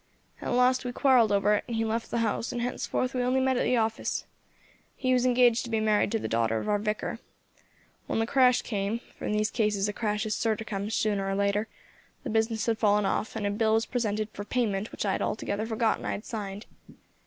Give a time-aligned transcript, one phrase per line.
[0.41, 3.39] At last we quarrelled over it, and he left the house, and henceforth we only
[3.39, 4.25] met at the office.
[4.95, 7.19] He was engaged to be married to the daughter of our Vicar.
[8.07, 11.29] When the crash came for in these cases a crash is sure to come sooner
[11.29, 11.67] or later
[12.23, 15.21] the business had fallen off, and a bill was presented for payment which I had
[15.21, 16.65] altogether forgotten I had signed.